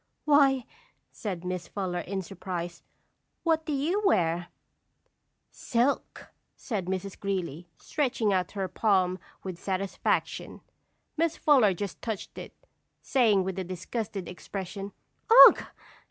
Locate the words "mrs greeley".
6.87-7.67